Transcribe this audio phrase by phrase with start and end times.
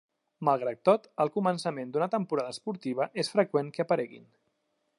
[0.47, 4.25] Malgrat tot, al començament d'una temporada esportiva és freqüent que apareguin.